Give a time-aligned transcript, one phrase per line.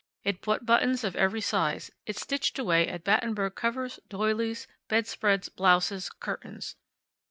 [0.23, 6.09] It bought buttons of every size; it stitched away at Battenberg covers, doilies, bedspreads, blouses,
[6.09, 6.75] curtains.